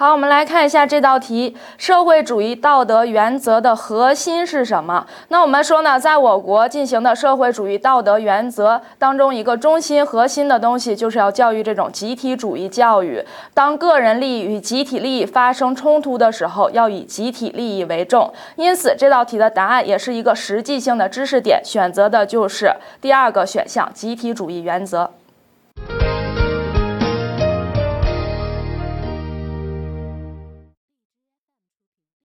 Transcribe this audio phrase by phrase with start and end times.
[0.00, 1.54] 好我们来看一下这道题。
[1.76, 5.06] 社会主义道德原则的核心是什么？
[5.28, 13.22] 那我们说呢在我国进行的社会主义道德原则当中一个中心核心的东西就是要教育这种集体主义教育。
[13.52, 18.32] 当个人利益与集体利益发生冲突的时候要以集体利益为重。
[18.56, 22.72] 因此这道题的答案也是一个实际性的知识点选择的就是
[23.02, 25.10] 第二个选项集体主义原则。